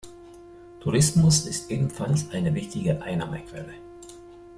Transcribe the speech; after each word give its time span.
Tourismus 0.79 1.45
ist 1.45 1.69
ebenfalls 1.69 2.31
eine 2.31 2.55
wichtige 2.55 3.03
Einnahmequelle. 3.03 3.75